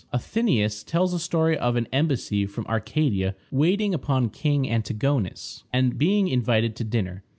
[0.11, 6.27] Athenæus tells a story of an embassy from Arcadia waiting upon King Antigonus, and being
[6.27, 7.23] invited to dinner.